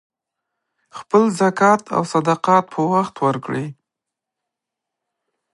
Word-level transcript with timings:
خپل 0.97 1.23
زکات 1.39 1.81
او 1.95 2.01
صدقات 2.13 2.65
په 2.73 2.79
وخت 2.93 3.15
ورکړئ. 3.25 3.67